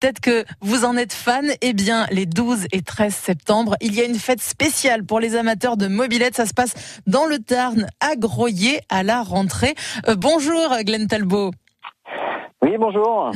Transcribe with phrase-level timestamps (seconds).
[0.00, 1.44] Peut-être que vous en êtes fan.
[1.60, 5.36] Eh bien, les 12 et 13 septembre, il y a une fête spéciale pour les
[5.36, 6.36] amateurs de mobilette.
[6.36, 6.72] Ça se passe
[7.06, 9.74] dans le Tarn, à Groyer, à la rentrée.
[10.08, 11.50] Euh, bonjour, Glenn Talbot.
[12.62, 13.30] Oui, bonjour.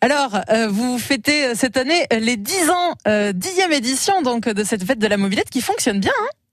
[0.00, 4.84] Alors, euh, vous fêtez euh, cette année les 10 ans, dixième édition donc de cette
[4.84, 6.12] fête de la mobilette qui fonctionne bien.
[6.22, 6.43] Hein?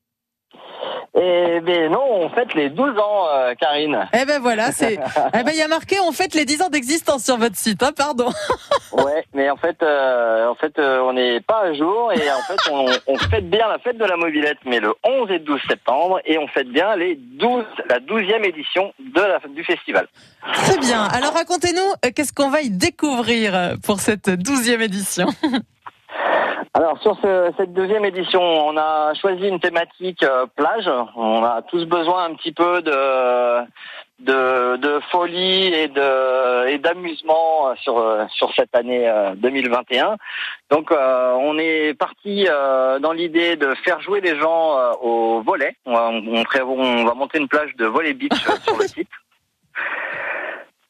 [1.24, 4.10] Eh ben non, on fête les 12 ans, euh, Karine.
[4.12, 4.98] Eh ben voilà, c'est.
[5.34, 7.84] eh ben il y a marqué on fête les 10 ans d'existence sur votre site,
[7.84, 8.30] hein, pardon.
[8.94, 12.42] ouais, mais en fait, euh, en fait, euh, on n'est pas à jour et en
[12.42, 15.62] fait, on, on, fête bien la fête de la mobilette, mais le 11 et 12
[15.70, 20.08] septembre, et on fête bien les 12, la 12e édition de la, du festival.
[20.54, 21.04] Très bien.
[21.04, 25.28] Alors racontez-nous, qu'est-ce qu'on va y découvrir pour cette 12e édition?
[26.74, 30.90] alors sur ce, cette deuxième édition, on a choisi une thématique euh, plage.
[31.18, 33.62] On a tous besoin un petit peu de
[34.20, 40.12] de, de folie et de et d'amusement sur sur cette année 2021.
[40.12, 40.16] Euh,
[40.70, 42.46] Donc euh, on est parti
[43.02, 45.76] dans l'idée de faire jouer les gens au volet.
[45.86, 48.32] On va, on, on va monter une plage de volley beach
[48.64, 49.10] sur le site.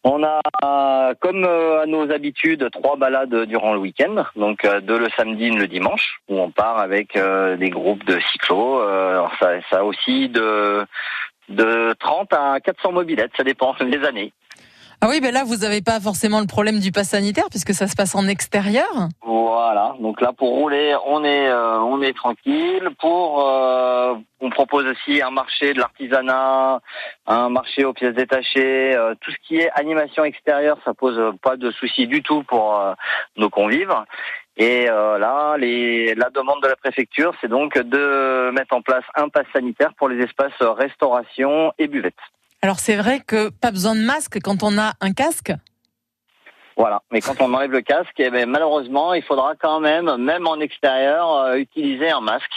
[0.04, 4.96] On a, comme euh, à nos habitudes, trois balades durant le week-end, donc euh, de
[4.96, 8.82] le samedi et le dimanche, où on part avec euh, des groupes de cyclos.
[8.82, 10.86] Alors ça, ça aussi de
[11.50, 14.34] de 30 à 400 mobilettes, ça dépend des années.
[15.04, 17.88] Ah oui, ben là, vous n'avez pas forcément le problème du pass sanitaire puisque ça
[17.88, 19.10] se passe en extérieur.
[19.26, 19.96] Voilà.
[20.00, 22.88] Donc là, pour rouler, on est, euh, on est tranquille.
[23.00, 26.82] Pour, euh, on propose aussi un marché de l'artisanat,
[27.26, 31.58] un marché aux pièces détachées, euh, tout ce qui est animation extérieure, ça pose pas
[31.58, 32.80] de soucis du tout pour
[33.38, 33.96] nos convives.
[34.56, 39.30] Et là, les, la demande de la préfecture, c'est donc de mettre en place un
[39.30, 42.14] pass sanitaire pour les espaces restauration et buvette.
[42.62, 45.54] Alors c'est vrai que pas besoin de masque quand on a un casque
[46.78, 50.48] voilà, mais quand on enlève le casque, eh ben, malheureusement, il faudra quand même, même
[50.48, 52.52] en extérieur, euh, utiliser un masque.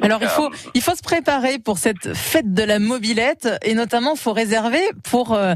[0.00, 3.74] Alors il faut euh, il faut se préparer pour cette fête de la mobilette et
[3.74, 5.54] notamment il faut réserver pour euh,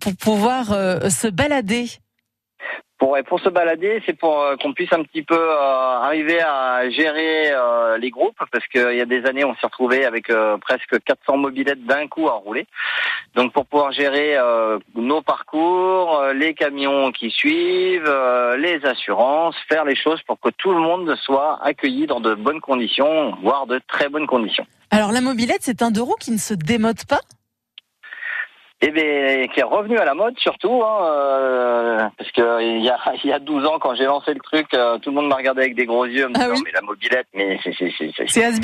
[0.00, 1.86] pour pouvoir se balader.
[3.00, 6.90] Pour, pour se balader, c'est pour euh, qu'on puisse un petit peu euh, arriver à
[6.90, 10.30] gérer euh, les groupes, parce qu'il y a des années, on s'est retrouvé avec
[10.60, 12.66] presque 400 mobilettes d'un coup à rouler.
[13.34, 14.36] Donc pour pouvoir gérer
[14.94, 18.12] nos parcours, les camions qui suivent,
[18.58, 22.60] les assurances, faire les choses pour que tout le monde soit accueilli dans de bonnes
[22.60, 24.66] conditions, voire de très bonnes conditions.
[24.90, 27.20] Alors la mobilette, c'est un deux roues qui ne se démode pas?
[28.82, 32.88] Eh bien, qui est revenu à la mode surtout, hein, euh, parce que il y
[32.88, 35.28] a il y a 12 ans quand j'ai lancé le truc, euh, tout le monde
[35.28, 37.92] m'a regardé avec des gros yeux, me ah disant mais la mobilette, mais c'est c'est
[37.98, 38.58] c'est c'est has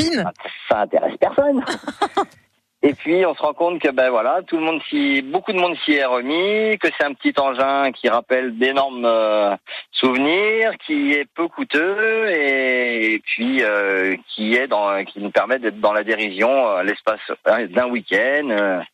[0.68, 1.64] ça intéresse personne.
[2.86, 5.58] Et puis on se rend compte que ben voilà, tout le monde s'y, beaucoup de
[5.58, 9.56] monde s'y est remis, que c'est un petit engin qui rappelle d'énormes euh,
[9.90, 15.80] souvenirs, qui est peu coûteux et, puis euh, qui est dans, qui nous permet d'être
[15.80, 18.84] dans la dérision euh, l'espace d'un week-end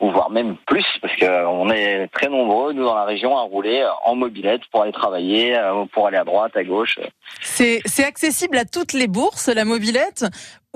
[0.00, 3.86] ou voire même plus parce qu'on est très nombreux nous dans la région à rouler
[4.04, 5.56] en mobilette pour aller travailler,
[5.92, 6.98] pour aller à droite, à gauche.
[7.42, 10.24] C'est accessible à toutes les bourses la mobilette?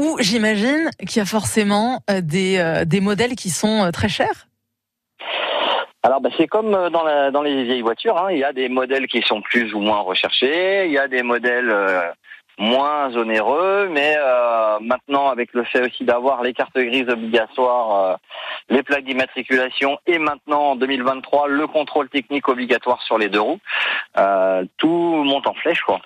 [0.01, 4.09] Ou j'imagine qu'il y a forcément euh, des, euh, des modèles qui sont euh, très
[4.09, 4.47] chers
[6.03, 8.29] alors bah, c'est comme dans, dans les vieilles voitures, hein.
[8.31, 11.23] il y a des modèles qui sont plus ou moins recherchés, il y a des
[11.23, 11.71] modèles
[12.57, 14.17] moins onéreux, mais
[14.81, 18.19] maintenant avec le fait aussi d'avoir les cartes grises obligatoires,
[18.71, 23.61] les plaques d'immatriculation et maintenant en 2023 le contrôle technique obligatoire sur les deux roues,
[24.79, 26.01] tout monte en flèche quoi.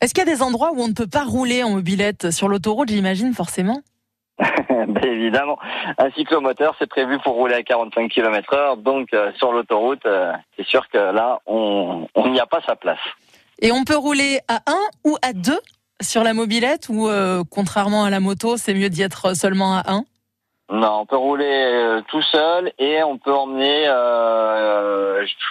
[0.00, 2.30] Est-ce qu'il y a des endroits où on ne peut pas rouler en mobilette?
[2.30, 3.80] Sur l'autoroute, j'imagine, forcément.
[4.70, 5.58] Ben évidemment,
[5.98, 10.32] un cyclomoteur, c'est prévu pour rouler à 45 km heure, donc euh, sur l'autoroute, euh,
[10.56, 12.98] c'est sûr que là, on n'y a pas sa place.
[13.60, 15.60] Et on peut rouler à un ou à deux
[16.00, 19.92] sur la mobilette, ou euh, contrairement à la moto, c'est mieux d'y être seulement à
[19.92, 20.04] un?
[20.70, 23.88] Non, on peut rouler tout seul et on peut emmener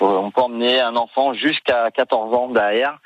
[0.01, 2.99] on peut emmener un enfant jusqu'à 14 ans derrière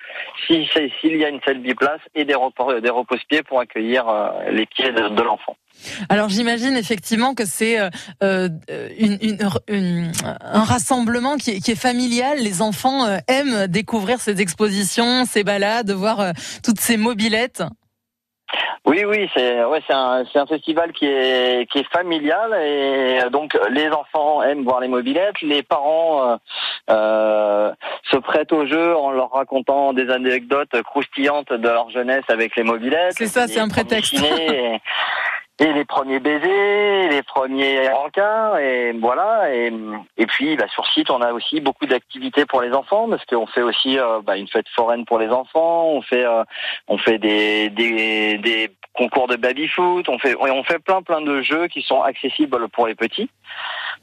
[0.48, 4.66] s'il y a une salle biplace et des repos, des repose-pieds pour accueillir euh, les
[4.66, 5.56] pieds de, l'enfant.
[6.10, 7.90] Alors j'imagine effectivement que c'est euh,
[8.22, 8.50] euh,
[9.70, 12.38] un rassemblement qui est, familial.
[12.40, 16.34] Les enfants aiment découvrir ces expositions, ces balades, voir
[16.64, 17.64] toutes ces mobilettes.
[18.86, 23.58] Oui, oui, c'est ouais, c'est un, un festival qui est qui est familial et donc
[23.70, 26.36] les enfants aiment voir les mobilettes, les parents euh,
[26.90, 27.72] euh,
[28.12, 32.64] se prêtent au jeu en leur racontant des anecdotes croustillantes de leur jeunesse avec les
[32.64, 33.14] mobilettes.
[33.18, 34.14] C'est ça, c'est un prétexte.
[34.22, 34.80] et
[35.60, 39.54] les premiers baisers, les premiers rencarts, et voilà.
[39.54, 39.72] Et,
[40.18, 43.46] et puis bah, sur site, on a aussi beaucoup d'activités pour les enfants, parce qu'on
[43.46, 46.44] fait aussi euh, bah, une fête foraine pour les enfants, on fait euh,
[46.88, 51.22] on fait des, des, des concours de baby foot, on fait on fait plein plein
[51.22, 53.30] de jeux qui sont accessibles pour les petits.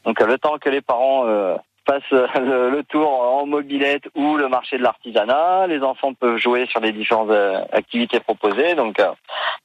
[0.05, 1.57] Donc le temps que les parents euh,
[1.91, 5.67] passe le, tour en mobilette ou le marché de l'artisanat.
[5.67, 8.77] Les enfants peuvent jouer sur les différentes euh, activités proposées.
[8.77, 9.09] Donc, euh,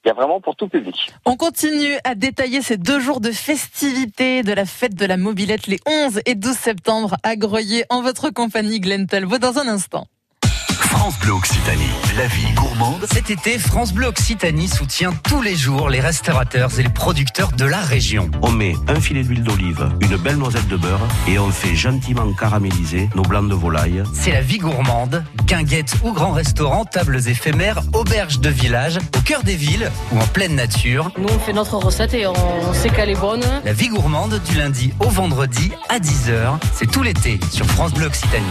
[0.03, 1.11] il y a vraiment pour tout public.
[1.25, 5.67] On continue à détailler ces deux jours de festivités de la fête de la mobilette
[5.67, 10.07] les 11 et 12 septembre à Greuillet en votre compagnie Glenn Talbot dans un instant.
[11.05, 13.05] France Bleu Occitanie, la vie gourmande.
[13.13, 17.63] Cet été, France Bleu Occitanie soutient tous les jours les restaurateurs et les producteurs de
[17.63, 18.31] la région.
[18.41, 22.33] On met un filet d'huile d'olive, une belle noisette de beurre et on fait gentiment
[22.33, 24.01] caraméliser nos blancs de volaille.
[24.15, 29.43] C'est la vie gourmande, guinguette ou grand restaurant, tables éphémères, auberges de village, au cœur
[29.43, 31.11] des villes ou en pleine nature.
[31.19, 33.45] Nous, on fait notre recette et on sait qu'elle est bonne.
[33.63, 36.57] La vie gourmande du lundi au vendredi à 10h.
[36.73, 38.43] C'est tout l'été sur France Bleu Occitanie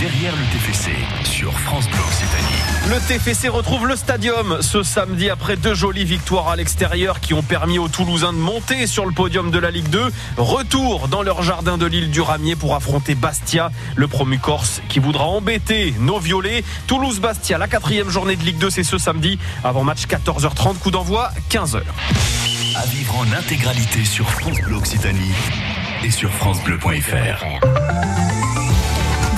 [0.00, 0.90] derrière le TFC
[1.22, 2.88] sur France Bleu Occitanie.
[2.88, 7.42] Le TFC retrouve le stadium ce samedi après deux jolies victoires à l'extérieur qui ont
[7.42, 10.10] permis aux Toulousains de monter sur le podium de la Ligue 2.
[10.36, 14.98] Retour dans leur jardin de l'île du Ramier pour affronter Bastia, le promu corse qui
[14.98, 16.64] voudra embêter nos violets.
[16.88, 19.38] Toulouse-Bastia, la quatrième journée de Ligue 2, c'est ce samedi.
[19.62, 21.82] Avant match 14h30, coup d'envoi 15h.
[22.74, 25.32] À vivre en intégralité sur France Bleu Occitanie
[26.02, 28.37] et sur FranceBleu.fr.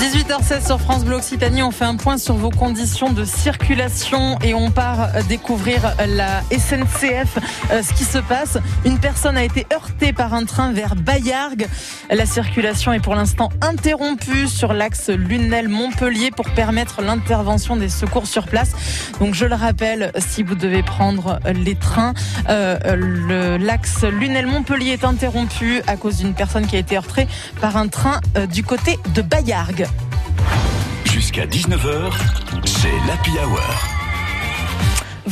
[0.01, 4.55] 18h16 sur France Bleu Occitanie, on fait un point sur vos conditions de circulation et
[4.55, 7.39] on part découvrir la SNCF,
[7.71, 8.57] euh, ce qui se passe.
[8.87, 11.67] Une personne a été heurtée par un train vers Bayargues.
[12.09, 18.47] La circulation est pour l'instant interrompue sur l'axe Lunel-Montpellier pour permettre l'intervention des secours sur
[18.47, 18.71] place.
[19.21, 22.15] Donc je le rappelle, si vous devez prendre les trains,
[22.49, 27.29] euh, l'axe Lunel-Montpellier est interrompu à cause d'une personne qui a été heurtée
[27.61, 29.91] par un train euh, du côté de Bayargues.
[31.33, 32.13] Jusqu'à 19h,
[32.67, 34.00] c'est l'Happy Hour.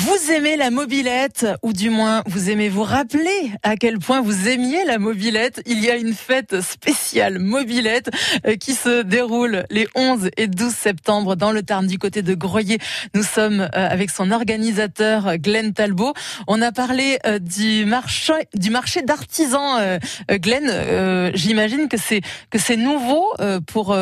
[0.08, 4.48] Vous aimez la mobilette, ou du moins vous aimez vous rappeler à quel point vous
[4.48, 5.60] aimiez la mobilette.
[5.66, 8.08] Il y a une fête spéciale mobilette
[8.46, 12.34] euh, qui se déroule les 11 et 12 septembre dans le Tarn du côté de
[12.34, 12.78] Groyer.
[13.14, 16.14] Nous sommes euh, avec son organisateur Glenn Talbot.
[16.46, 19.98] On a parlé euh, du marché du marché d'artisans.
[20.30, 23.26] Glenn, j'imagine que c'est que c'est nouveau
[23.66, 23.96] pour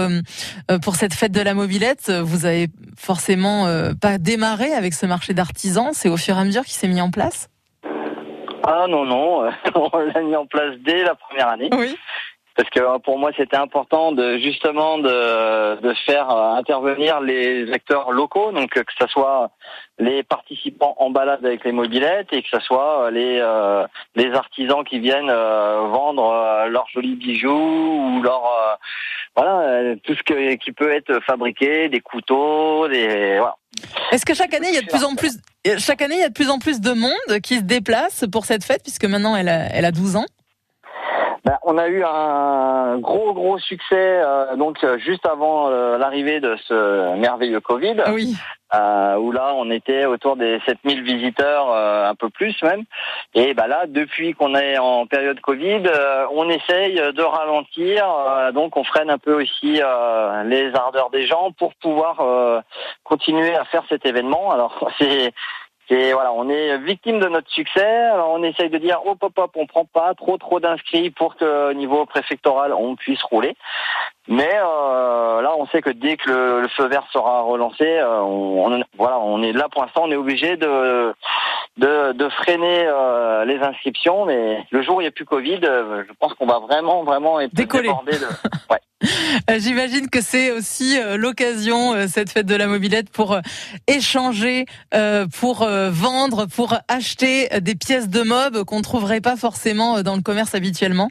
[0.82, 2.10] pour cette fête de la mobilette.
[2.10, 3.66] Vous avez forcément
[4.00, 7.00] pas démarré avec ce marché d'artisans c'est au fur et à mesure qu'il s'est mis
[7.00, 7.48] en place
[8.64, 11.70] Ah non, non, on l'a mis en place dès la première année.
[11.72, 11.96] Oui.
[12.56, 17.70] Parce que euh, pour moi, c'était important de justement de, de faire euh, intervenir les
[17.70, 19.50] acteurs locaux, donc que ce soit
[19.98, 24.84] les participants en balade avec les mobilettes et que ce soit euh, les les artisans
[24.84, 28.42] qui viennent vendre leurs jolis bijoux ou leur
[29.36, 33.56] voilà tout ce qui peut être fabriqué, des couteaux, des voilà.
[34.12, 35.38] Est-ce que chaque année il y a de plus en plus
[35.78, 38.44] chaque année il y a de plus en plus de monde qui se déplace pour
[38.44, 40.26] cette fête puisque maintenant elle a, elle a 12 ans
[41.46, 46.40] ben, on a eu un gros gros succès euh, donc euh, juste avant euh, l'arrivée
[46.40, 48.02] de ce merveilleux Covid.
[48.12, 48.34] Oui.
[49.20, 52.82] où là on était autour des 7000 visiteurs, un peu plus même.
[53.34, 55.82] Et ben là, depuis qu'on est en période Covid,
[56.32, 58.04] on essaye de ralentir,
[58.52, 59.80] donc on freine un peu aussi
[60.46, 62.16] les ardeurs des gens pour pouvoir
[63.04, 64.50] continuer à faire cet événement.
[64.50, 65.32] Alors c'est
[65.88, 68.10] voilà, on est victime de notre succès.
[68.12, 71.70] On essaye de dire hop hop hop, on prend pas trop trop d'inscrits pour que
[71.70, 73.56] au niveau préfectoral on puisse rouler.
[74.28, 78.82] Mais euh, là, on sait que dès que le, feu vert sera relancé, euh, on,
[78.98, 81.14] voilà, on est là pour l'instant, on est obligé de,
[81.76, 84.26] de, de freiner euh, les inscriptions.
[84.26, 87.04] Mais le jour où il n'y a plus Covid, euh, je pense qu'on va vraiment
[87.04, 87.88] vraiment être décoller.
[87.88, 88.14] De...
[88.70, 88.80] Ouais.
[89.50, 93.38] Euh, j'imagine que c'est aussi l'occasion, cette fête de la mobilette, pour
[93.86, 94.64] échanger,
[95.38, 100.54] pour vendre, pour acheter des pièces de mob qu'on trouverait pas forcément dans le commerce
[100.54, 101.10] habituellement.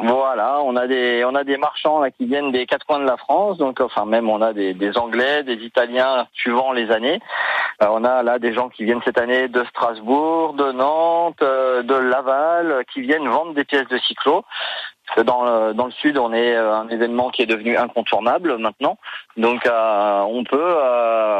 [0.00, 3.04] Voilà, on a des on a des marchands là qui viennent des quatre coins de
[3.04, 7.20] la France, donc enfin même on a des, Anglais, des Italiens suivant les années.
[7.82, 11.82] Euh, on a là des gens qui viennent cette année de Strasbourg, de Nantes, euh,
[11.82, 14.46] de Laval, qui viennent vendre des pièces de cyclo.
[15.24, 18.98] Dans le, dans le sud, on est euh, un événement qui est devenu incontournable maintenant.
[19.36, 20.76] Donc, on peut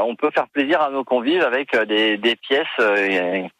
[0.05, 2.67] on peut faire plaisir à nos convives avec des, pièces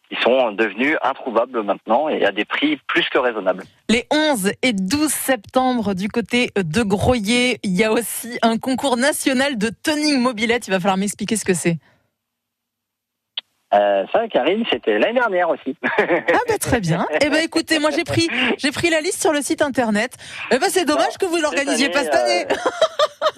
[0.09, 3.63] qui sont devenues introuvables maintenant et à des prix plus que raisonnables.
[3.89, 8.97] Les 11 et 12 septembre du côté de Groyer, il y a aussi un concours
[8.97, 10.67] national de tuning mobilette.
[10.67, 11.77] Il va falloir m'expliquer ce que c'est.
[13.73, 15.75] Euh, ça, Karine, c'était l'année dernière aussi.
[15.99, 17.05] Ah bah très bien.
[17.21, 18.27] Eh ben écoutez, moi j'ai pris
[18.57, 20.13] j'ai pris la liste sur le site internet.
[20.51, 22.45] Eh ben c'est dommage que vous l'organisiez pas cette année.
[22.51, 22.55] euh,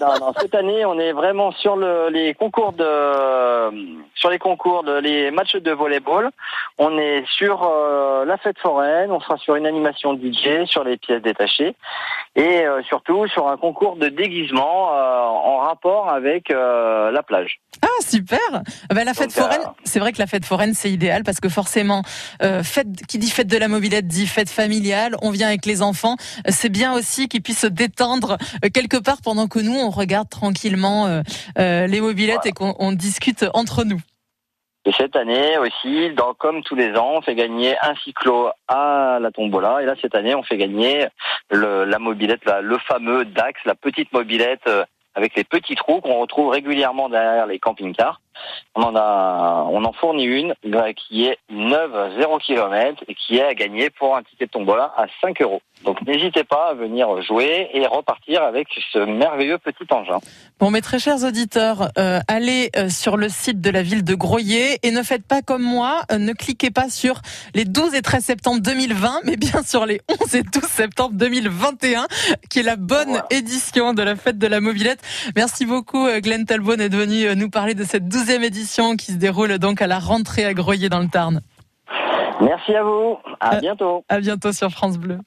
[0.00, 4.82] non, non, cette année, on est vraiment sur le, les concours de sur les concours
[4.82, 6.30] de les matchs de volleyball.
[6.78, 9.12] On est sur euh, la fête foraine.
[9.12, 11.74] On sera sur une animation DJ, sur les pièces détachées
[12.34, 17.60] et surtout sur un concours de déguisement en rapport avec la plage.
[17.82, 18.38] Ah super.
[18.90, 21.40] Eh Ben la fête Donc, foraine, c'est vrai que la fête foraine c'est idéal parce
[21.40, 22.02] que forcément
[22.42, 25.16] euh, fête qui dit fête de la mobilette dit fête familiale.
[25.22, 26.16] On vient avec les enfants.
[26.46, 29.90] Euh, C'est bien aussi qu'ils puissent se détendre euh, quelque part pendant que nous on
[29.90, 31.22] regarde tranquillement euh,
[31.58, 34.00] euh, les mobilettes et qu'on on discute entre nous.
[34.88, 39.18] Et cette année aussi, dans, comme tous les ans, on fait gagner un cyclo à
[39.20, 39.82] la tombola.
[39.82, 41.08] Et là, cette année, on fait gagner
[41.50, 44.70] le, la mobilette, la- le fameux DAX, la petite mobilette
[45.16, 48.20] avec les petits trous qu'on retrouve régulièrement derrière les camping-cars.
[48.74, 50.54] On en a, on en fournit une
[50.96, 54.92] qui est neuve 0 km et qui est à gagner pour un ticket de tombola
[54.96, 55.60] à 5 euros.
[55.84, 60.18] Donc n'hésitez pas à venir jouer et repartir avec ce merveilleux petit engin.
[60.58, 64.14] Bon, mes très chers auditeurs, euh, allez euh, sur le site de la ville de
[64.14, 67.20] Groyer et ne faites pas comme moi, euh, ne cliquez pas sur
[67.54, 72.06] les 12 et 13 septembre 2020, mais bien sur les 11 et 12 septembre 2021,
[72.50, 73.26] qui est la bonne Voilà.
[73.30, 75.00] édition de la fête de la mobilette.
[75.36, 79.16] Merci beaucoup, euh, Glenn Talbot, d'être venu nous parler de cette 12e édition qui se
[79.16, 81.40] déroule donc à la rentrée à Groyer dans le Tarn.
[82.40, 83.18] Merci à vous.
[83.40, 84.04] À Euh, bientôt.
[84.08, 85.18] À bientôt sur France Bleu.